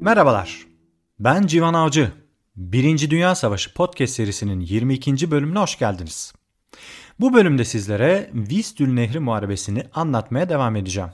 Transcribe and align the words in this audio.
Merhabalar, 0.00 0.66
ben 1.18 1.46
Civan 1.46 1.74
Avcı. 1.74 2.12
Birinci 2.56 3.10
Dünya 3.10 3.34
Savaşı 3.34 3.74
podcast 3.74 4.12
serisinin 4.12 4.60
22. 4.60 5.30
bölümüne 5.30 5.58
hoş 5.58 5.78
geldiniz. 5.78 6.32
Bu 7.20 7.34
bölümde 7.34 7.64
sizlere 7.64 8.30
Vistül 8.34 8.92
Nehri 8.92 9.20
Muharebesi'ni 9.20 9.84
anlatmaya 9.94 10.48
devam 10.48 10.76
edeceğim. 10.76 11.10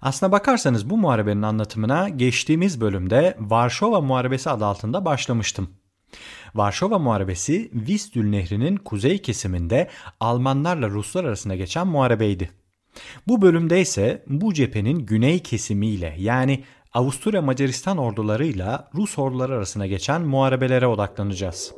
Aslına 0.00 0.32
bakarsanız 0.32 0.90
bu 0.90 0.96
muharebenin 0.96 1.42
anlatımına 1.42 2.08
geçtiğimiz 2.08 2.80
bölümde 2.80 3.36
Varşova 3.38 4.00
Muharebesi 4.00 4.50
adı 4.50 4.64
altında 4.64 5.04
başlamıştım. 5.04 5.70
Varşova 6.54 6.98
Muharebesi 6.98 7.70
Vistül 7.74 8.30
Nehri'nin 8.30 8.76
kuzey 8.76 9.22
kesiminde 9.22 9.88
Almanlarla 10.20 10.88
Ruslar 10.88 11.24
arasında 11.24 11.54
geçen 11.54 11.86
muharebeydi. 11.86 12.50
Bu 13.28 13.42
bölümde 13.42 13.80
ise 13.80 14.24
bu 14.26 14.54
cephenin 14.54 14.98
güney 14.98 15.38
kesimiyle 15.38 16.16
yani 16.18 16.64
Avusturya 16.94 17.42
Macaristan 17.42 17.98
ordularıyla 17.98 18.88
Rus 18.94 19.18
orduları 19.18 19.54
arasında 19.54 19.86
geçen 19.86 20.22
muharebelere 20.22 20.86
odaklanacağız. 20.86 21.74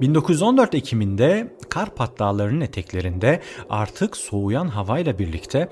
1914 0.00 0.74
Ekim'inde 0.74 1.56
Karpat 1.68 2.18
Dağları'nın 2.18 2.60
eteklerinde 2.60 3.42
artık 3.70 4.16
soğuyan 4.16 4.68
havayla 4.68 5.18
birlikte 5.18 5.68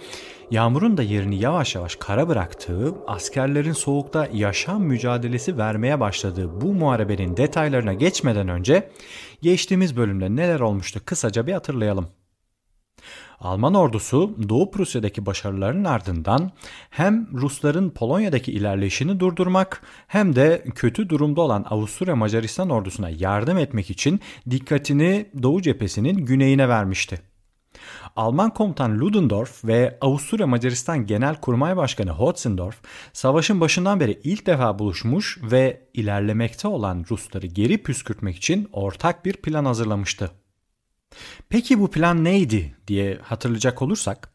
yağmurun 0.50 0.96
da 0.96 1.02
yerini 1.02 1.36
yavaş 1.38 1.74
yavaş 1.74 1.96
kara 1.96 2.28
bıraktığı, 2.28 2.94
askerlerin 3.06 3.72
soğukta 3.72 4.28
yaşam 4.32 4.82
mücadelesi 4.82 5.58
vermeye 5.58 6.00
başladığı 6.00 6.60
bu 6.60 6.74
muharebenin 6.74 7.36
detaylarına 7.36 7.94
geçmeden 7.94 8.48
önce 8.48 8.90
geçtiğimiz 9.42 9.96
bölümde 9.96 10.36
neler 10.36 10.60
olmuştu 10.60 11.00
kısaca 11.04 11.46
bir 11.46 11.52
hatırlayalım. 11.52 12.08
Alman 13.40 13.74
ordusu 13.74 14.36
Doğu 14.48 14.70
Prusya'daki 14.70 15.26
başarılarının 15.26 15.84
ardından 15.84 16.52
hem 16.90 17.28
Rusların 17.32 17.90
Polonya'daki 17.90 18.52
ilerleyişini 18.52 19.20
durdurmak 19.20 19.82
hem 20.06 20.36
de 20.36 20.64
kötü 20.74 21.08
durumda 21.08 21.40
olan 21.40 21.64
Avusturya 21.70 22.16
Macaristan 22.16 22.70
ordusuna 22.70 23.10
yardım 23.10 23.58
etmek 23.58 23.90
için 23.90 24.20
dikkatini 24.50 25.26
Doğu 25.42 25.62
cephesinin 25.62 26.16
güneyine 26.16 26.68
vermişti. 26.68 27.20
Alman 28.16 28.50
komutan 28.50 29.00
Ludendorff 29.00 29.64
ve 29.64 29.98
Avusturya 30.00 30.46
Macaristan 30.46 31.06
Genel 31.06 31.36
Kurmay 31.36 31.76
Başkanı 31.76 32.10
Hotzendorf 32.10 32.76
savaşın 33.12 33.60
başından 33.60 34.00
beri 34.00 34.20
ilk 34.24 34.46
defa 34.46 34.78
buluşmuş 34.78 35.38
ve 35.42 35.82
ilerlemekte 35.94 36.68
olan 36.68 37.04
Rusları 37.10 37.46
geri 37.46 37.82
püskürtmek 37.82 38.36
için 38.36 38.68
ortak 38.72 39.24
bir 39.24 39.32
plan 39.32 39.64
hazırlamıştı. 39.64 40.30
Peki 41.48 41.80
bu 41.80 41.90
plan 41.90 42.24
neydi 42.24 42.74
diye 42.88 43.18
hatırlayacak 43.22 43.82
olursak, 43.82 44.30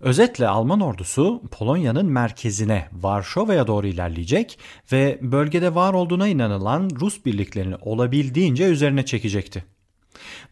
özetle 0.00 0.48
Alman 0.48 0.80
ordusu 0.80 1.42
Polonya'nın 1.50 2.06
merkezine 2.06 2.88
Varşova'ya 2.92 3.66
doğru 3.66 3.86
ilerleyecek 3.86 4.58
ve 4.92 5.18
bölgede 5.22 5.74
var 5.74 5.94
olduğuna 5.94 6.28
inanılan 6.28 6.90
Rus 7.00 7.24
birliklerini 7.24 7.76
olabildiğince 7.76 8.64
üzerine 8.64 9.04
çekecekti. 9.04 9.64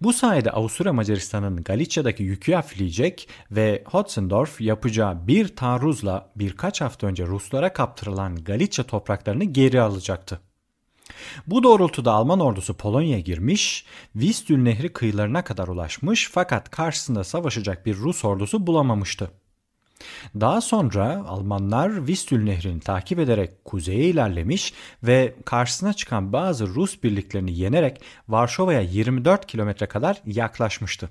Bu 0.02 0.12
sayede 0.12 0.50
Avusturya 0.50 0.92
Macaristan'ın 0.92 1.64
Galicia'daki 1.64 2.22
yükü 2.22 2.52
hafifleyecek 2.52 3.28
ve 3.50 3.84
Hotzendorf 3.86 4.60
yapacağı 4.60 5.26
bir 5.26 5.56
taarruzla 5.56 6.30
birkaç 6.36 6.80
hafta 6.80 7.06
önce 7.06 7.26
Ruslara 7.26 7.72
kaptırılan 7.72 8.36
Galicia 8.36 8.84
topraklarını 8.84 9.44
geri 9.44 9.80
alacaktı. 9.80 10.40
Bu 11.46 11.62
doğrultuda 11.62 12.12
Alman 12.12 12.40
ordusu 12.40 12.74
Polonya'ya 12.74 13.20
girmiş, 13.20 13.84
Vistül 14.16 14.58
Nehri 14.58 14.92
kıyılarına 14.92 15.44
kadar 15.44 15.68
ulaşmış 15.68 16.30
fakat 16.32 16.70
karşısında 16.70 17.24
savaşacak 17.24 17.86
bir 17.86 17.96
Rus 17.96 18.24
ordusu 18.24 18.66
bulamamıştı. 18.66 19.30
Daha 20.40 20.60
sonra 20.60 21.24
Almanlar 21.28 22.06
Vistül 22.06 22.44
Nehri'ni 22.44 22.80
takip 22.80 23.18
ederek 23.18 23.64
kuzeye 23.64 24.04
ilerlemiş 24.04 24.74
ve 25.02 25.34
karşısına 25.44 25.92
çıkan 25.92 26.32
bazı 26.32 26.66
Rus 26.66 27.02
birliklerini 27.02 27.58
yenerek 27.58 28.00
Varşova'ya 28.28 28.80
24 28.80 29.46
kilometre 29.46 29.86
kadar 29.86 30.22
yaklaşmıştı 30.26 31.10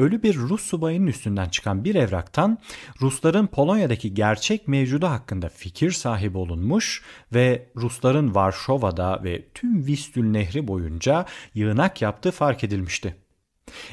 ölü 0.00 0.22
bir 0.22 0.36
Rus 0.36 0.62
subayının 0.62 1.06
üstünden 1.06 1.48
çıkan 1.48 1.84
bir 1.84 1.94
evraktan 1.94 2.58
Rusların 3.00 3.46
Polonya'daki 3.46 4.14
gerçek 4.14 4.68
mevcudu 4.68 5.06
hakkında 5.06 5.48
fikir 5.48 5.90
sahibi 5.90 6.38
olunmuş 6.38 7.02
ve 7.34 7.66
Rusların 7.76 8.34
Varşova'da 8.34 9.24
ve 9.24 9.48
tüm 9.54 9.86
Vistül 9.86 10.24
Nehri 10.24 10.68
boyunca 10.68 11.26
yığınak 11.54 12.02
yaptığı 12.02 12.30
fark 12.30 12.64
edilmişti. 12.64 13.16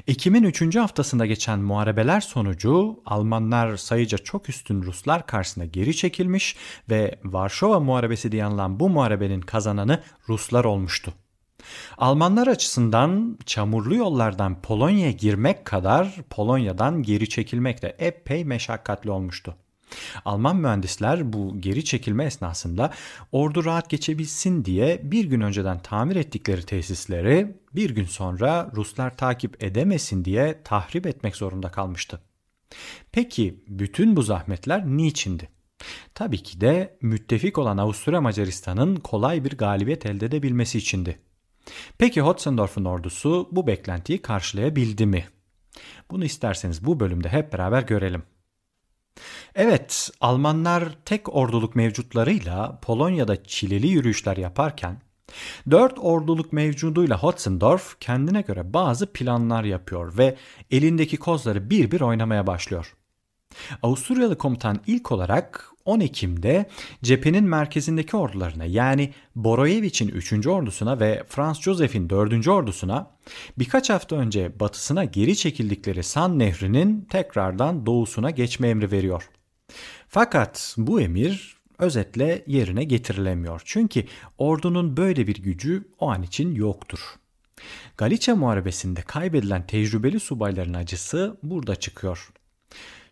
Ekim'in 0.07 0.43
3. 0.43 0.75
haftasında 0.75 1.25
geçen 1.25 1.59
muharebeler 1.59 2.21
sonucu 2.21 2.99
Almanlar 3.05 3.77
sayıca 3.77 4.17
çok 4.17 4.49
üstün 4.49 4.83
Ruslar 4.83 5.27
karşısında 5.27 5.65
geri 5.65 5.95
çekilmiş 5.95 6.55
ve 6.89 7.19
Varşova 7.23 7.79
Muharebesi 7.79 8.31
diye 8.31 8.45
anılan 8.45 8.79
bu 8.79 8.89
muharebenin 8.89 9.41
kazananı 9.41 10.03
Ruslar 10.29 10.65
olmuştu. 10.65 11.13
Almanlar 11.97 12.47
açısından 12.47 13.37
çamurlu 13.45 13.95
yollardan 13.95 14.61
Polonya'ya 14.61 15.11
girmek 15.11 15.65
kadar 15.65 16.15
Polonya'dan 16.29 17.03
geri 17.03 17.29
çekilmek 17.29 17.81
de 17.81 17.95
epey 17.99 18.45
meşakkatli 18.45 19.11
olmuştu. 19.11 19.55
Alman 20.25 20.55
mühendisler 20.55 21.33
bu 21.33 21.61
geri 21.61 21.85
çekilme 21.85 22.25
esnasında 22.25 22.93
ordu 23.31 23.65
rahat 23.65 23.89
geçebilsin 23.89 24.65
diye 24.65 25.01
bir 25.03 25.25
gün 25.25 25.41
önceden 25.41 25.79
tamir 25.79 26.15
ettikleri 26.15 26.65
tesisleri 26.65 27.57
bir 27.75 27.89
gün 27.89 28.05
sonra 28.05 28.71
Ruslar 28.75 29.17
takip 29.17 29.63
edemesin 29.63 30.25
diye 30.25 30.61
tahrip 30.63 31.07
etmek 31.07 31.35
zorunda 31.35 31.71
kalmıştı. 31.71 32.21
Peki 33.11 33.63
bütün 33.67 34.15
bu 34.15 34.21
zahmetler 34.23 34.85
niçindi? 34.85 35.49
Tabii 36.13 36.43
ki 36.43 36.61
de 36.61 36.97
müttefik 37.01 37.57
olan 37.57 37.77
Avusturya 37.77 38.21
Macaristan'ın 38.21 38.95
kolay 38.95 39.43
bir 39.43 39.57
galibiyet 39.57 40.05
elde 40.05 40.25
edebilmesi 40.25 40.77
içindi. 40.77 41.19
Peki 41.97 42.21
Hotzendorf'un 42.21 42.85
ordusu 42.85 43.49
bu 43.51 43.67
beklentiyi 43.67 44.21
karşılayabildi 44.21 45.05
mi? 45.05 45.25
Bunu 46.11 46.25
isterseniz 46.25 46.85
bu 46.85 46.99
bölümde 46.99 47.29
hep 47.29 47.53
beraber 47.53 47.81
görelim. 47.81 48.23
Evet, 49.55 50.09
Almanlar 50.21 50.89
tek 51.05 51.35
orduluk 51.35 51.75
mevcutlarıyla 51.75 52.79
Polonya'da 52.81 53.43
çileli 53.43 53.87
yürüyüşler 53.87 54.37
yaparken, 54.37 55.01
dört 55.71 55.99
orduluk 55.99 56.53
mevcuduyla 56.53 57.17
Hotzendorf 57.23 57.99
kendine 57.99 58.41
göre 58.41 58.73
bazı 58.73 59.13
planlar 59.13 59.63
yapıyor 59.63 60.17
ve 60.17 60.37
elindeki 60.71 61.17
kozları 61.17 61.69
bir 61.69 61.91
bir 61.91 62.01
oynamaya 62.01 62.47
başlıyor. 62.47 62.95
Avusturyalı 63.83 64.37
komutan 64.37 64.79
ilk 64.87 65.11
olarak 65.11 65.71
10 65.87 65.99
Ekim'de 65.99 66.65
cephenin 67.03 67.43
merkezindeki 67.43 68.17
ordularına 68.17 68.65
yani 68.65 69.13
Boroyevich'in 69.35 70.07
3. 70.07 70.47
ordusuna 70.47 70.99
ve 70.99 71.23
Franz 71.27 71.61
Joseph'in 71.61 72.09
4. 72.09 72.47
ordusuna 72.47 73.11
birkaç 73.59 73.89
hafta 73.89 74.15
önce 74.15 74.59
batısına 74.59 75.03
geri 75.03 75.35
çekildikleri 75.35 76.03
San 76.03 76.39
Nehri'nin 76.39 77.01
tekrardan 77.01 77.85
doğusuna 77.85 78.29
geçme 78.31 78.69
emri 78.69 78.91
veriyor. 78.91 79.29
Fakat 80.07 80.75
bu 80.77 81.01
emir 81.01 81.57
özetle 81.79 82.43
yerine 82.47 82.83
getirilemiyor. 82.83 83.61
Çünkü 83.65 84.03
ordunun 84.37 84.97
böyle 84.97 85.27
bir 85.27 85.35
gücü 85.35 85.87
o 85.99 86.09
an 86.09 86.23
için 86.23 86.55
yoktur. 86.55 86.99
Galicia 87.97 88.35
Muharebesi'nde 88.35 89.01
kaybedilen 89.01 89.67
tecrübeli 89.67 90.19
subayların 90.19 90.73
acısı 90.73 91.37
burada 91.43 91.75
çıkıyor. 91.75 92.29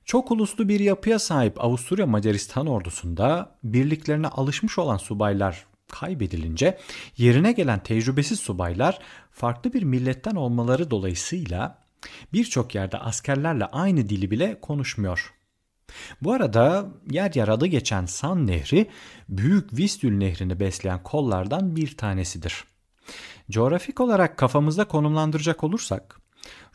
Çok 0.06 0.32
uluslu 0.32 0.70
bir 0.70 0.80
yapıya 0.80 1.20
sahip 1.20 1.64
Avusturya 1.64 2.06
Macaristan 2.06 2.68
ordusunda 2.68 3.56
birliklerine 3.64 4.28
alışmış 4.28 4.78
olan 4.80 4.98
subaylar 4.98 5.66
kaybedilince 5.92 6.78
yerine 7.18 7.52
gelen 7.52 7.84
tecrübesiz 7.84 8.40
subaylar 8.40 9.00
farklı 9.32 9.74
bir 9.74 9.84
milletten 9.84 10.36
olmaları 10.36 10.92
dolayısıyla 10.92 11.84
birçok 12.34 12.76
yerde 12.76 12.98
askerlerle 12.98 13.66
aynı 13.66 14.10
dili 14.10 14.32
bile 14.32 14.60
konuşmuyor. 14.62 15.34
Bu 16.22 16.34
arada 16.34 16.88
yer 17.10 17.34
yer 17.34 17.48
adı 17.48 17.66
geçen 17.66 18.06
San 18.06 18.48
Nehri 18.48 18.90
Büyük 19.30 19.78
Vistül 19.78 20.18
Nehri'ni 20.18 20.60
besleyen 20.60 21.04
kollardan 21.04 21.76
bir 21.76 21.98
tanesidir. 21.98 22.64
Coğrafik 23.52 24.02
olarak 24.02 24.38
kafamızda 24.38 24.88
konumlandıracak 24.88 25.64
olursak 25.64 26.20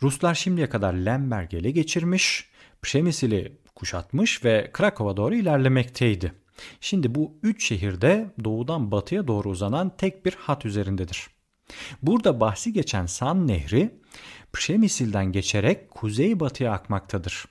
Ruslar 0.03 0.35
şimdiye 0.35 0.69
kadar 0.69 0.95
Lemberg'i 0.95 1.57
ele 1.57 1.71
geçirmiş, 1.71 2.50
Przemysl'i 2.83 3.59
kuşatmış 3.75 4.45
ve 4.45 4.71
Krakow'a 4.73 5.17
doğru 5.17 5.35
ilerlemekteydi. 5.35 6.33
Şimdi 6.81 7.15
bu 7.15 7.39
üç 7.43 7.69
şehirde 7.69 8.31
doğudan 8.45 8.91
batıya 8.91 9.29
doğru 9.29 9.49
uzanan 9.49 9.97
tek 9.97 10.27
bir 10.27 10.33
hat 10.33 10.67
üzerindedir. 10.67 11.27
Burada 12.03 12.41
bahsi 12.41 12.73
geçen 12.73 13.07
San 13.07 13.49
Nehri 13.49 14.01
Przemysl'den 14.53 15.33
geçerek 15.33 15.91
kuzey-batıya 15.91 16.73
akmaktadır. 16.73 17.45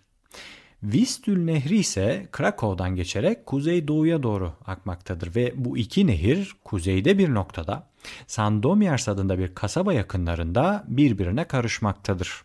Vistül 0.83 1.45
Nehri 1.45 1.77
ise 1.77 2.27
Krakow'dan 2.31 2.95
geçerek 2.95 3.45
kuzey-doğuya 3.45 4.23
doğru 4.23 4.53
akmaktadır 4.65 5.35
ve 5.35 5.53
bu 5.55 5.77
iki 5.77 6.07
nehir 6.07 6.55
kuzeyde 6.63 7.17
bir 7.17 7.33
noktada 7.33 7.89
Sandomierz 8.27 9.09
adında 9.09 9.39
bir 9.39 9.55
kasaba 9.55 9.93
yakınlarında 9.93 10.83
birbirine 10.87 11.43
karışmaktadır. 11.43 12.43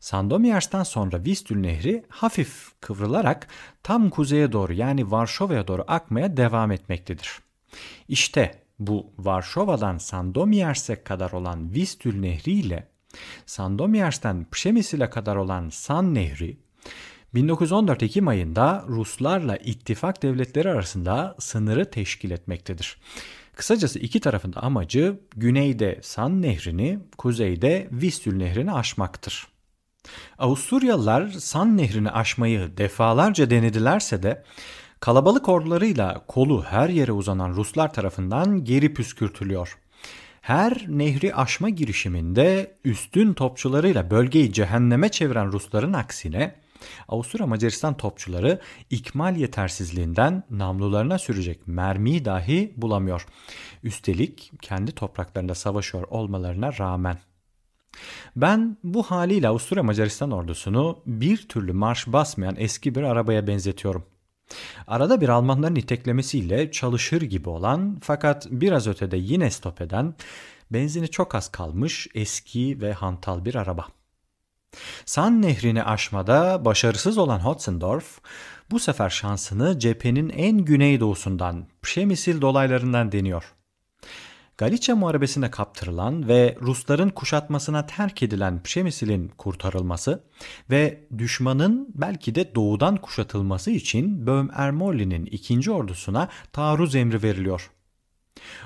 Sandomiers'ten 0.00 0.82
sonra 0.82 1.24
Vistül 1.24 1.56
Nehri 1.56 2.04
hafif 2.08 2.72
kıvrılarak 2.80 3.48
tam 3.82 4.10
kuzeye 4.10 4.52
doğru 4.52 4.72
yani 4.72 5.10
Varşova'ya 5.10 5.68
doğru 5.68 5.84
akmaya 5.88 6.36
devam 6.36 6.72
etmektedir. 6.72 7.30
İşte 8.08 8.62
bu 8.78 9.12
Varşova'dan 9.18 9.98
Sandomiers'e 9.98 11.02
kadar 11.02 11.32
olan 11.32 11.74
Vistül 11.74 12.20
Nehri 12.20 12.52
ile 12.52 12.88
Sandomiers'ten 13.46 14.46
Przemysil'e 14.50 15.10
kadar 15.10 15.36
olan 15.36 15.68
San 15.68 16.14
Nehri 16.14 16.56
1914 17.34 18.02
Ekim 18.02 18.28
ayında 18.28 18.84
Ruslarla 18.88 19.56
ittifak 19.56 20.22
devletleri 20.22 20.70
arasında 20.70 21.36
sınırı 21.38 21.90
teşkil 21.90 22.30
etmektedir. 22.30 22.98
Kısacası 23.56 23.98
iki 23.98 24.20
tarafın 24.20 24.52
da 24.52 24.62
amacı 24.62 25.20
güneyde 25.36 25.98
San 26.02 26.42
Nehri'ni, 26.42 26.98
kuzeyde 27.18 27.88
Vistül 27.92 28.36
Nehri'ni 28.36 28.72
aşmaktır. 28.72 29.55
Avusturyalılar 30.38 31.28
San 31.28 31.76
Nehri'ni 31.76 32.10
aşmayı 32.10 32.76
defalarca 32.76 33.50
denedilerse 33.50 34.22
de 34.22 34.44
kalabalık 35.00 35.48
ordularıyla 35.48 36.24
kolu 36.28 36.64
her 36.64 36.88
yere 36.88 37.12
uzanan 37.12 37.50
Ruslar 37.50 37.92
tarafından 37.92 38.64
geri 38.64 38.94
püskürtülüyor. 38.94 39.78
Her 40.40 40.84
nehri 40.88 41.34
aşma 41.34 41.68
girişiminde 41.68 42.76
üstün 42.84 43.34
topçularıyla 43.34 44.10
bölgeyi 44.10 44.52
cehenneme 44.52 45.08
çeviren 45.08 45.52
Rusların 45.52 45.92
aksine 45.92 46.54
Avusturya 47.08 47.46
Macaristan 47.46 47.96
topçuları 47.96 48.60
ikmal 48.90 49.36
yetersizliğinden 49.36 50.42
namlularına 50.50 51.18
sürecek 51.18 51.66
mermiyi 51.66 52.24
dahi 52.24 52.72
bulamıyor. 52.76 53.26
Üstelik 53.82 54.52
kendi 54.62 54.92
topraklarında 54.92 55.54
savaşıyor 55.54 56.04
olmalarına 56.10 56.78
rağmen. 56.78 57.18
Ben 58.36 58.76
bu 58.84 59.02
haliyle 59.02 59.48
Avusturya 59.48 59.82
Macaristan 59.82 60.30
ordusunu 60.30 60.98
bir 61.06 61.48
türlü 61.48 61.72
marş 61.72 62.06
basmayan 62.06 62.56
eski 62.58 62.94
bir 62.94 63.02
arabaya 63.02 63.46
benzetiyorum. 63.46 64.06
Arada 64.86 65.20
bir 65.20 65.28
Almanların 65.28 65.74
iteklemesiyle 65.74 66.70
çalışır 66.70 67.22
gibi 67.22 67.48
olan 67.48 67.98
fakat 68.02 68.46
biraz 68.50 68.86
ötede 68.86 69.16
yine 69.16 69.50
stop 69.50 69.80
eden, 69.80 70.14
benzini 70.70 71.08
çok 71.08 71.34
az 71.34 71.48
kalmış 71.48 72.08
eski 72.14 72.80
ve 72.80 72.92
hantal 72.92 73.44
bir 73.44 73.54
araba. 73.54 73.86
San 75.04 75.42
nehrini 75.42 75.84
aşmada 75.84 76.64
başarısız 76.64 77.18
olan 77.18 77.38
Hotzendorf 77.38 78.20
bu 78.70 78.78
sefer 78.78 79.10
şansını 79.10 79.78
cephenin 79.78 80.28
en 80.28 80.58
güneydoğusundan 80.58 81.66
Przemysil 81.82 82.40
dolaylarından 82.40 83.12
deniyor. 83.12 83.54
Galicia 84.58 84.96
Muharebesi'ne 84.96 85.50
kaptırılan 85.50 86.28
ve 86.28 86.56
Rusların 86.60 87.08
kuşatmasına 87.08 87.86
terk 87.86 88.22
edilen 88.22 88.62
Przemysil'in 88.62 89.28
kurtarılması 89.28 90.24
ve 90.70 91.06
düşmanın 91.18 91.88
belki 91.94 92.34
de 92.34 92.54
doğudan 92.54 92.96
kuşatılması 92.96 93.70
için 93.70 94.26
Böhm 94.26 94.48
Ermolli'nin 94.52 95.26
ikinci 95.26 95.70
ordusuna 95.70 96.28
taarruz 96.52 96.94
emri 96.94 97.22
veriliyor. 97.22 97.70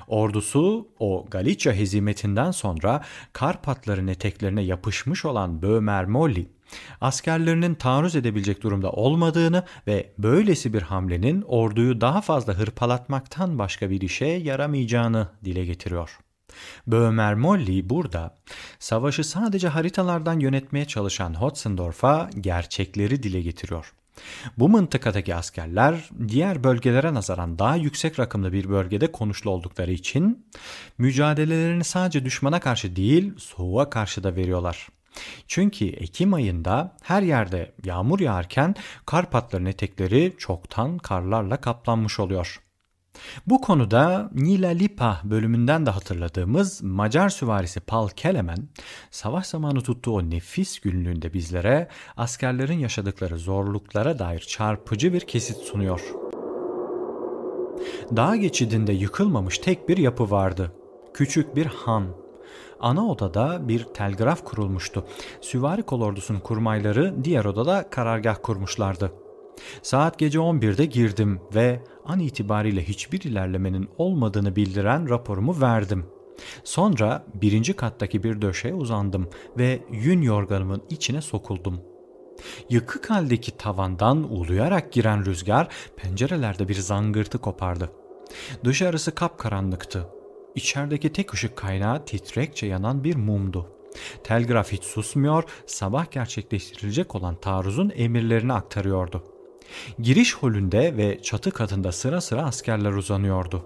Ordusu 0.07 0.87
o 0.99 1.25
Galicia 1.31 1.73
hezimetinden 1.73 2.51
sonra 2.51 3.03
Karpatların 3.33 4.07
eteklerine 4.07 4.61
yapışmış 4.61 5.25
olan 5.25 5.61
Bömer 5.61 6.05
Molly, 6.05 6.47
askerlerinin 7.01 7.75
taarruz 7.75 8.15
edebilecek 8.15 8.63
durumda 8.63 8.91
olmadığını 8.91 9.63
ve 9.87 10.13
böylesi 10.17 10.73
bir 10.73 10.81
hamlenin 10.81 11.41
orduyu 11.41 12.01
daha 12.01 12.21
fazla 12.21 12.53
hırpalatmaktan 12.53 13.59
başka 13.59 13.89
bir 13.89 14.01
işe 14.01 14.25
yaramayacağını 14.25 15.27
dile 15.45 15.65
getiriyor. 15.65 16.19
Bömer 16.87 17.35
Molly 17.35 17.89
burada 17.89 18.37
savaşı 18.79 19.23
sadece 19.23 19.67
haritalardan 19.67 20.39
yönetmeye 20.39 20.85
çalışan 20.85 21.33
Hotzendorf'a 21.33 22.29
gerçekleri 22.41 23.23
dile 23.23 23.41
getiriyor. 23.41 23.93
Bu 24.57 24.69
mıntıkadaki 24.69 25.35
askerler 25.35 26.09
diğer 26.27 26.63
bölgelere 26.63 27.13
nazaran 27.13 27.59
daha 27.59 27.75
yüksek 27.75 28.19
rakımlı 28.19 28.53
bir 28.53 28.69
bölgede 28.69 29.11
konuşlu 29.11 29.51
oldukları 29.51 29.91
için 29.91 30.45
mücadelelerini 30.97 31.83
sadece 31.83 32.25
düşmana 32.25 32.59
karşı 32.59 32.95
değil 32.95 33.33
soğuğa 33.37 33.89
karşı 33.89 34.23
da 34.23 34.35
veriyorlar. 34.35 34.89
Çünkü 35.47 35.85
Ekim 35.85 36.33
ayında 36.33 36.97
her 37.01 37.21
yerde 37.21 37.73
yağmur 37.83 38.19
yağarken 38.19 38.75
Karpatların 39.05 39.65
etekleri 39.65 40.35
çoktan 40.37 40.97
karlarla 40.97 41.61
kaplanmış 41.61 42.19
oluyor. 42.19 42.61
Bu 43.47 43.61
konuda 43.61 44.29
Nila 44.33 44.69
Lipa 44.69 45.21
bölümünden 45.23 45.85
de 45.85 45.89
hatırladığımız 45.89 46.83
Macar 46.83 47.29
süvarisi 47.29 47.79
Pal 47.79 48.07
Kelemen, 48.07 48.69
savaş 49.11 49.47
zamanı 49.47 49.81
tuttuğu 49.81 50.11
o 50.11 50.29
nefis 50.29 50.79
günlüğünde 50.79 51.33
bizlere 51.33 51.87
askerlerin 52.17 52.79
yaşadıkları 52.79 53.37
zorluklara 53.37 54.19
dair 54.19 54.39
çarpıcı 54.39 55.13
bir 55.13 55.21
kesit 55.21 55.57
sunuyor. 55.57 56.01
Dağ 58.15 58.35
geçidinde 58.35 58.93
yıkılmamış 58.93 59.57
tek 59.57 59.89
bir 59.89 59.97
yapı 59.97 60.31
vardı. 60.31 60.71
Küçük 61.13 61.55
bir 61.55 61.65
han. 61.65 62.07
Ana 62.79 63.07
odada 63.07 63.67
bir 63.67 63.83
telgraf 63.83 64.43
kurulmuştu. 64.45 65.05
Süvari 65.41 65.83
kolordusunun 65.83 66.39
kurmayları 66.39 67.23
diğer 67.23 67.45
odada 67.45 67.89
karargah 67.89 68.35
kurmuşlardı. 68.43 69.11
Saat 69.81 70.19
gece 70.19 70.39
11'de 70.39 70.85
girdim 70.85 71.41
ve 71.55 71.83
an 72.05 72.19
itibariyle 72.19 72.83
hiçbir 72.83 73.21
ilerlemenin 73.21 73.89
olmadığını 73.97 74.55
bildiren 74.55 75.09
raporumu 75.09 75.61
verdim. 75.61 76.05
Sonra 76.63 77.25
birinci 77.33 77.73
kattaki 77.73 78.23
bir 78.23 78.41
döşeye 78.41 78.73
uzandım 78.73 79.29
ve 79.57 79.79
yün 79.91 80.21
yorganımın 80.21 80.81
içine 80.89 81.21
sokuldum. 81.21 81.81
Yıkık 82.69 83.09
haldeki 83.09 83.57
tavandan 83.57 84.23
uluyarak 84.23 84.91
giren 84.91 85.25
rüzgar 85.25 85.67
pencerelerde 85.95 86.67
bir 86.67 86.75
zangırtı 86.75 87.37
kopardı. 87.37 87.89
Dışarısı 88.63 89.15
kapkaranlıktı. 89.15 90.07
İçerideki 90.55 91.13
tek 91.13 91.33
ışık 91.33 91.55
kaynağı 91.55 92.05
titrekçe 92.05 92.65
yanan 92.65 93.03
bir 93.03 93.15
mumdu. 93.15 93.67
Telgraf 94.23 94.71
hiç 94.71 94.83
susmuyor, 94.83 95.43
sabah 95.65 96.11
gerçekleştirilecek 96.11 97.15
olan 97.15 97.35
taarruzun 97.35 97.91
emirlerini 97.95 98.53
aktarıyordu. 98.53 99.23
Giriş 99.99 100.35
holünde 100.35 100.97
ve 100.97 101.21
çatı 101.21 101.51
katında 101.51 101.91
sıra 101.91 102.21
sıra 102.21 102.43
askerler 102.43 102.91
uzanıyordu. 102.91 103.65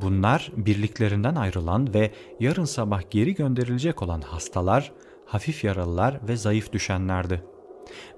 Bunlar 0.00 0.52
birliklerinden 0.56 1.34
ayrılan 1.34 1.94
ve 1.94 2.10
yarın 2.40 2.64
sabah 2.64 3.10
geri 3.10 3.34
gönderilecek 3.34 4.02
olan 4.02 4.20
hastalar, 4.20 4.92
hafif 5.26 5.64
yaralılar 5.64 6.20
ve 6.28 6.36
zayıf 6.36 6.72
düşenlerdi. 6.72 7.44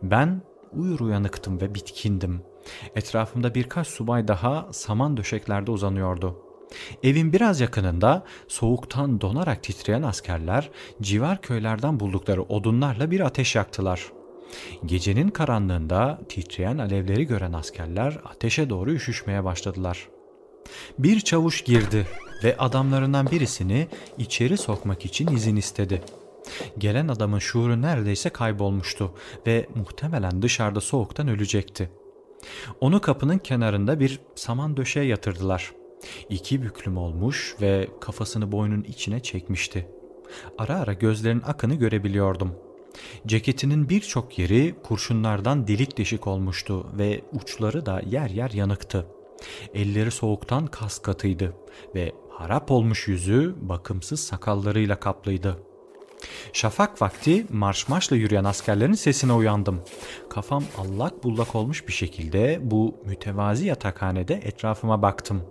Ben 0.03 0.43
uyur 0.73 1.01
uyanıktım 1.01 1.61
ve 1.61 1.75
bitkindim. 1.75 2.43
Etrafımda 2.95 3.55
birkaç 3.55 3.87
subay 3.87 4.29
daha 4.29 4.69
saman 4.73 5.17
döşeklerde 5.17 5.71
uzanıyordu. 5.71 6.44
Evin 7.03 7.33
biraz 7.33 7.61
yakınında 7.61 8.25
soğuktan 8.49 9.21
donarak 9.21 9.63
titreyen 9.63 10.03
askerler 10.03 10.71
civar 11.03 11.43
köylerden 11.43 12.01
buldukları 12.01 12.43
odunlarla 12.43 13.11
bir 13.11 13.21
ateş 13.21 13.55
yaktılar. 13.55 14.13
Gecenin 14.87 15.29
karanlığında 15.29 16.21
titreyen 16.29 16.79
alevleri 16.79 17.27
gören 17.27 17.53
askerler 17.53 18.19
ateşe 18.25 18.71
doğru 18.71 18.93
üşüşmeye 18.93 19.45
başladılar. 19.45 20.09
Bir 20.99 21.21
çavuş 21.21 21.63
girdi 21.63 22.07
ve 22.45 22.57
adamlarından 22.57 23.31
birisini 23.31 23.89
içeri 24.19 24.57
sokmak 24.57 25.05
için 25.05 25.27
izin 25.27 25.57
istedi. 25.57 26.03
Gelen 26.79 27.09
adamın 27.09 27.39
şuuru 27.39 27.83
neredeyse 27.83 28.31
kaybolmuştu 28.31 29.15
ve 29.47 29.69
muhtemelen 29.75 30.43
dışarıda 30.43 30.81
soğuktan 30.81 31.29
ölecekti. 31.29 31.91
Onu 32.81 33.01
kapının 33.01 33.39
kenarında 33.39 34.01
bir 34.01 34.21
saman 34.35 34.77
döşeğe 34.77 35.07
yatırdılar. 35.07 35.73
İki 36.29 36.63
büklüm 36.63 36.97
olmuş 36.97 37.57
ve 37.61 37.89
kafasını 38.01 38.53
boynun 38.53 38.83
içine 38.83 39.21
çekmişti. 39.21 39.89
Ara 40.59 40.79
ara 40.79 40.93
gözlerinin 40.93 41.43
akını 41.47 41.75
görebiliyordum. 41.75 42.55
Ceketinin 43.27 43.89
birçok 43.89 44.39
yeri 44.39 44.75
kurşunlardan 44.83 45.69
delik 45.69 45.99
deşik 45.99 46.27
olmuştu 46.27 46.87
ve 46.99 47.23
uçları 47.33 47.87
da 47.87 48.03
yer 48.11 48.31
yer 48.31 48.51
yanıktı. 48.51 49.07
Elleri 49.75 50.11
soğuktan 50.11 50.67
kas 50.67 50.99
katıydı 50.99 51.55
ve 51.95 52.13
harap 52.31 52.71
olmuş 52.71 53.09
yüzü 53.09 53.55
bakımsız 53.61 54.21
sakallarıyla 54.21 55.01
kaplıydı. 55.01 55.59
Şafak 56.53 57.03
vakti 57.03 57.47
marş 57.51 57.89
marşla 57.89 58.17
yürüyen 58.17 58.45
askerlerin 58.45 58.93
sesine 58.93 59.33
uyandım. 59.33 59.81
Kafam 60.31 60.65
allak 60.79 61.25
bullak 61.25 61.55
olmuş 61.55 61.89
bir 61.89 61.93
şekilde 61.93 62.59
bu 62.63 62.95
mütevazi 63.05 63.67
yatakhanede 63.67 64.35
etrafıma 64.35 65.03
baktım. 65.03 65.43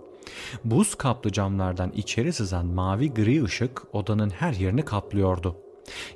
Buz 0.64 0.94
kaplı 0.94 1.32
camlardan 1.32 1.92
içeri 1.92 2.32
sızan 2.32 2.66
mavi 2.66 3.14
gri 3.14 3.44
ışık 3.44 3.82
odanın 3.94 4.30
her 4.30 4.52
yerini 4.52 4.84
kaplıyordu. 4.84 5.56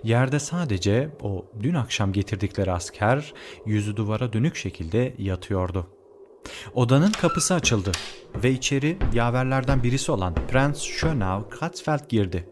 Yerde 0.03 0.38
sadece 0.38 1.17
o 1.23 1.47
dün 1.62 1.75
akşam 1.75 2.12
getirdikleri 2.12 2.73
asker 2.73 3.35
yüzü 3.67 3.97
duvara 3.97 4.33
dönük 4.33 4.57
şekilde 4.57 5.15
yatıyordu. 5.19 5.87
Odanın 6.75 7.12
kapısı 7.12 7.55
açıldı 7.55 7.93
ve 8.45 8.50
içeri 8.50 8.99
yaverlerden 9.15 9.83
birisi 9.83 10.12
olan 10.12 10.35
Prens 10.50 10.83
Schönau 10.83 11.49
Kratzfeld 11.50 12.09
girdi. 12.09 12.49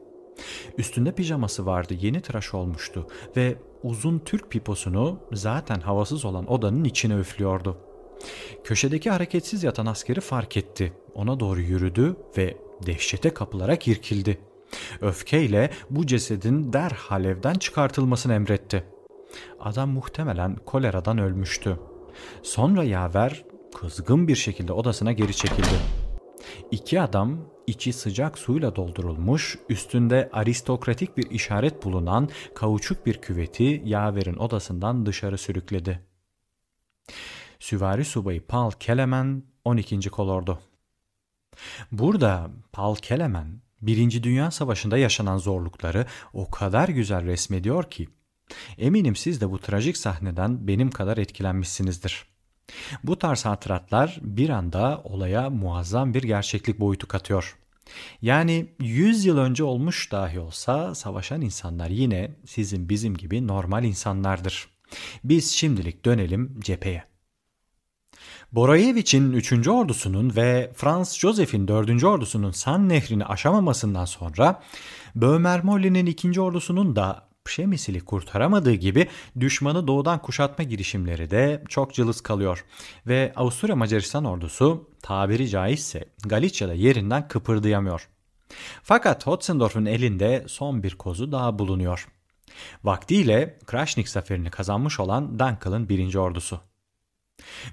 Üstünde 0.78 1.12
pijaması 1.12 1.66
vardı, 1.66 1.94
yeni 2.00 2.20
tıraş 2.20 2.54
olmuştu 2.54 3.06
ve 3.36 3.56
uzun 3.82 4.18
Türk 4.18 4.50
piposunu 4.50 5.20
zaten 5.32 5.80
havasız 5.80 6.24
olan 6.24 6.50
odanın 6.50 6.84
içine 6.84 7.14
üflüyordu. 7.14 7.85
Köşedeki 8.64 9.10
hareketsiz 9.10 9.64
yatan 9.64 9.86
askeri 9.86 10.20
fark 10.20 10.56
etti. 10.56 10.92
Ona 11.14 11.40
doğru 11.40 11.60
yürüdü 11.60 12.16
ve 12.38 12.56
dehşete 12.86 13.34
kapılarak 13.34 13.88
irkildi. 13.88 14.38
Öfkeyle 15.00 15.70
bu 15.90 16.06
cesedin 16.06 16.72
derhal 16.72 17.24
evden 17.24 17.54
çıkartılmasını 17.54 18.34
emretti. 18.34 18.84
Adam 19.60 19.90
muhtemelen 19.90 20.56
koleradan 20.56 21.18
ölmüştü. 21.18 21.78
Sonra 22.42 22.84
yaver 22.84 23.44
kızgın 23.74 24.28
bir 24.28 24.36
şekilde 24.36 24.72
odasına 24.72 25.12
geri 25.12 25.36
çekildi. 25.36 25.78
İki 26.70 27.00
adam 27.00 27.38
içi 27.66 27.92
sıcak 27.92 28.38
suyla 28.38 28.76
doldurulmuş, 28.76 29.58
üstünde 29.68 30.30
aristokratik 30.32 31.16
bir 31.16 31.30
işaret 31.30 31.84
bulunan 31.84 32.28
kauçuk 32.54 33.06
bir 33.06 33.20
küveti 33.20 33.82
yaverin 33.84 34.36
odasından 34.36 35.06
dışarı 35.06 35.38
sürükledi. 35.38 36.00
Süvari 37.60 38.04
subayı 38.04 38.46
Paul 38.46 38.70
Kelemen 38.70 39.42
12. 39.64 40.00
kolordu. 40.10 40.58
Burada 41.92 42.50
Paul 42.72 42.96
Kelemen 42.96 43.60
Birinci 43.82 44.22
Dünya 44.22 44.50
Savaşı'nda 44.50 44.98
yaşanan 44.98 45.38
zorlukları 45.38 46.06
o 46.32 46.50
kadar 46.50 46.88
güzel 46.88 47.24
resmediyor 47.26 47.90
ki 47.90 48.08
eminim 48.78 49.16
siz 49.16 49.40
de 49.40 49.50
bu 49.50 49.58
trajik 49.58 49.96
sahneden 49.96 50.68
benim 50.68 50.90
kadar 50.90 51.18
etkilenmişsinizdir. 51.18 52.26
Bu 53.04 53.18
tarz 53.18 53.44
hatıratlar 53.44 54.18
bir 54.22 54.48
anda 54.48 55.00
olaya 55.04 55.50
muazzam 55.50 56.14
bir 56.14 56.22
gerçeklik 56.22 56.80
boyutu 56.80 57.08
katıyor. 57.08 57.58
Yani 58.22 58.74
100 58.80 59.24
yıl 59.24 59.38
önce 59.38 59.64
olmuş 59.64 60.12
dahi 60.12 60.40
olsa 60.40 60.94
savaşan 60.94 61.40
insanlar 61.40 61.88
yine 61.88 62.36
sizin 62.46 62.88
bizim 62.88 63.16
gibi 63.16 63.46
normal 63.46 63.84
insanlardır. 63.84 64.68
Biz 65.24 65.52
şimdilik 65.52 66.04
dönelim 66.04 66.60
cepheye. 66.60 67.15
Boroyevich'in 68.52 69.32
3. 69.32 69.68
ordusunun 69.68 70.36
ve 70.36 70.72
Franz 70.74 71.18
Joseph'in 71.18 71.68
4. 71.68 72.04
ordusunun 72.04 72.50
San 72.50 72.88
nehrini 72.88 73.24
aşamamasından 73.24 74.04
sonra 74.04 74.62
Böhmermolli'nin 75.14 76.06
2. 76.06 76.40
ordusunun 76.40 76.96
da 76.96 77.28
Pşemisili 77.44 78.00
kurtaramadığı 78.00 78.74
gibi 78.74 79.08
düşmanı 79.40 79.86
doğudan 79.86 80.22
kuşatma 80.22 80.64
girişimleri 80.64 81.30
de 81.30 81.64
çok 81.68 81.94
cılız 81.94 82.20
kalıyor. 82.20 82.64
Ve 83.06 83.32
Avusturya 83.36 83.76
Macaristan 83.76 84.24
ordusu 84.24 84.90
tabiri 85.02 85.48
caizse 85.48 86.04
Galicia'da 86.26 86.74
yerinden 86.74 87.28
kıpırdayamıyor. 87.28 88.08
Fakat 88.82 89.26
Hotzendorf'un 89.26 89.86
elinde 89.86 90.44
son 90.48 90.82
bir 90.82 90.94
kozu 90.94 91.32
daha 91.32 91.58
bulunuyor. 91.58 92.08
Vaktiyle 92.84 93.58
Krasnik 93.66 94.08
zaferini 94.08 94.50
kazanmış 94.50 95.00
olan 95.00 95.38
Dankel'ın 95.38 95.88
birinci 95.88 96.18
ordusu. 96.18 96.60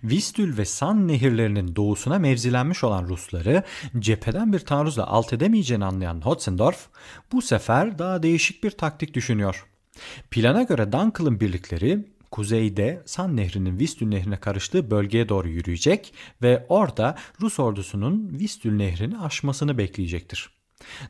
Vistül 0.04 0.58
ve 0.58 0.66
San 0.66 1.08
nehirlerinin 1.08 1.76
doğusuna 1.76 2.20
mevzilenmiş 2.20 2.84
olan 2.84 3.08
Rusları 3.08 3.64
cepheden 4.00 4.54
bir 4.54 4.60
taarruzla 4.60 5.08
alt 5.08 5.34
edemeyeceğini 5.34 5.86
anlayan 5.86 6.22
Hotzendorf 6.22 6.88
bu 7.32 7.42
sefer 7.42 8.00
daha 8.00 8.24
değişik 8.24 8.64
bir 8.64 8.72
taktik 8.72 9.14
düşünüyor. 9.14 9.66
Plana 10.32 10.64
göre 10.64 10.92
Dunkel'ın 10.92 11.40
birlikleri 11.40 12.06
kuzeyde 12.32 13.04
San 13.06 13.38
Nehri'nin 13.38 13.80
Vistül 13.80 14.08
Nehri'ne 14.08 14.38
karıştığı 14.38 14.92
bölgeye 14.92 15.30
doğru 15.30 15.50
yürüyecek 15.50 16.14
ve 16.42 16.66
orada 16.70 17.18
Rus 17.42 17.60
ordusunun 17.60 18.40
Vistül 18.40 18.74
Nehri'ni 18.76 19.20
aşmasını 19.20 19.78
bekleyecektir. 19.78 20.63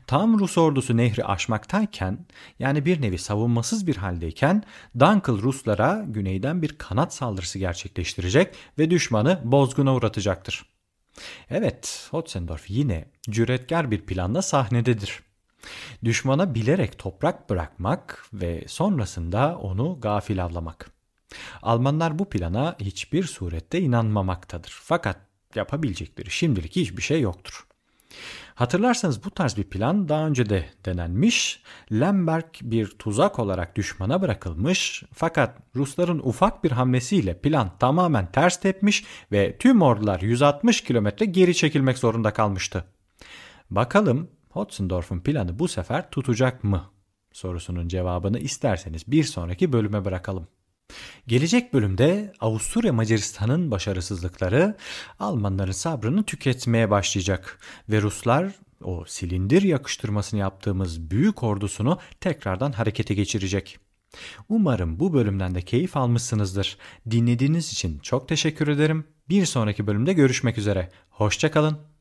Tam 0.06 0.38
Rus 0.38 0.58
ordusu 0.58 0.96
nehri 0.96 1.24
aşmaktayken 1.24 2.26
yani 2.58 2.84
bir 2.84 3.02
nevi 3.02 3.18
savunmasız 3.18 3.86
bir 3.86 3.96
haldeyken 3.96 4.62
Dunkel 4.98 5.42
Ruslara 5.42 6.04
güneyden 6.06 6.62
bir 6.62 6.78
kanat 6.78 7.14
saldırısı 7.14 7.58
gerçekleştirecek 7.58 8.54
ve 8.78 8.90
düşmanı 8.90 9.40
bozguna 9.44 9.94
uğratacaktır. 9.94 10.66
Evet, 11.50 12.08
Hotzendorf 12.10 12.70
yine 12.70 13.04
cüretkar 13.30 13.90
bir 13.90 14.00
planla 14.00 14.42
sahnededir. 14.42 15.22
Düşmana 16.04 16.54
bilerek 16.54 16.98
toprak 16.98 17.50
bırakmak 17.50 18.26
ve 18.32 18.64
sonrasında 18.68 19.58
onu 19.58 20.00
gafil 20.00 20.44
avlamak. 20.44 20.90
Almanlar 21.62 22.18
bu 22.18 22.28
plana 22.28 22.76
hiçbir 22.80 23.24
surette 23.24 23.80
inanmamaktadır. 23.80 24.80
Fakat 24.82 25.16
yapabilecekleri 25.54 26.30
şimdilik 26.30 26.76
hiçbir 26.76 27.02
şey 27.02 27.20
yoktur. 27.20 27.66
Hatırlarsanız 28.54 29.24
bu 29.24 29.30
tarz 29.30 29.56
bir 29.56 29.64
plan 29.64 30.08
daha 30.08 30.26
önce 30.26 30.48
de 30.48 30.66
denenmiş. 30.84 31.62
Lemberg 31.92 32.44
bir 32.62 32.86
tuzak 32.86 33.38
olarak 33.38 33.76
düşmana 33.76 34.22
bırakılmış 34.22 35.04
fakat 35.12 35.58
Rusların 35.76 36.18
ufak 36.18 36.64
bir 36.64 36.70
hamlesiyle 36.70 37.38
plan 37.40 37.78
tamamen 37.78 38.32
ters 38.32 38.60
tepmiş 38.60 39.04
ve 39.32 39.58
tüm 39.58 39.82
ordular 39.82 40.20
160 40.20 40.80
kilometre 40.80 41.26
geri 41.26 41.54
çekilmek 41.54 41.98
zorunda 41.98 42.32
kalmıştı. 42.32 42.84
Bakalım 43.70 44.30
Hotzendorf'un 44.50 45.20
planı 45.20 45.58
bu 45.58 45.68
sefer 45.68 46.10
tutacak 46.10 46.64
mı? 46.64 46.90
Sorusunun 47.32 47.88
cevabını 47.88 48.38
isterseniz 48.38 49.02
bir 49.06 49.24
sonraki 49.24 49.72
bölüme 49.72 50.04
bırakalım. 50.04 50.48
Gelecek 51.26 51.74
bölümde 51.74 52.32
Avusturya 52.40 52.92
Macaristan'ın 52.92 53.70
başarısızlıkları 53.70 54.76
Almanların 55.18 55.72
sabrını 55.72 56.24
tüketmeye 56.24 56.90
başlayacak 56.90 57.58
ve 57.88 58.02
Ruslar 58.02 58.52
o 58.82 59.04
silindir 59.06 59.62
yakıştırmasını 59.62 60.40
yaptığımız 60.40 61.10
büyük 61.10 61.42
ordusunu 61.42 61.98
tekrardan 62.20 62.72
harekete 62.72 63.14
geçirecek. 63.14 63.78
Umarım 64.48 65.00
bu 65.00 65.12
bölümden 65.12 65.54
de 65.54 65.62
keyif 65.62 65.96
almışsınızdır. 65.96 66.78
Dinlediğiniz 67.10 67.72
için 67.72 67.98
çok 67.98 68.28
teşekkür 68.28 68.68
ederim. 68.68 69.04
Bir 69.28 69.46
sonraki 69.46 69.86
bölümde 69.86 70.12
görüşmek 70.12 70.58
üzere. 70.58 70.90
Hoşçakalın. 71.10 71.93